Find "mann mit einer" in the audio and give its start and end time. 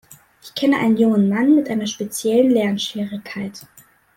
1.29-1.85